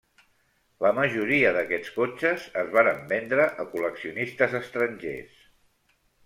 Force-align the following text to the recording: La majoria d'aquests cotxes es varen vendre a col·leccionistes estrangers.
La 0.85 0.91
majoria 0.99 1.51
d'aquests 1.57 1.91
cotxes 1.97 2.45
es 2.61 2.71
varen 2.77 3.05
vendre 3.13 3.45
a 3.65 3.67
col·leccionistes 3.75 4.57
estrangers. 4.63 5.39